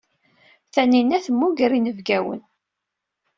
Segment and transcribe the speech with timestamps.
[0.73, 2.41] Tanina temmuger inebgawen.